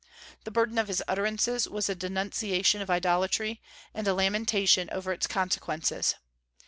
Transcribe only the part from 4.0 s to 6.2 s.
a lamentation over its consequences.